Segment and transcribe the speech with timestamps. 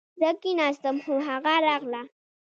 [0.19, 2.01] زه کښېناستم خو هغه راغله